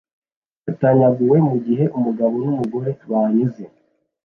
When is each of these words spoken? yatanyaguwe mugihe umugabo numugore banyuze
yatanyaguwe 0.65 1.37
mugihe 1.49 1.85
umugabo 1.97 2.33
numugore 2.43 2.91
banyuze 3.09 3.63